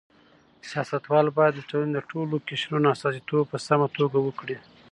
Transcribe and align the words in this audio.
سیاستوال 0.69 1.25
باید 1.37 1.53
د 1.55 1.61
ټولنې 1.69 1.91
د 1.95 1.99
ټولو 2.09 2.33
قشرونو 2.47 2.87
استازیتوب 2.93 3.43
په 3.51 3.57
سمه 3.67 3.87
توګه 3.97 4.17
وکړي. 4.21 4.57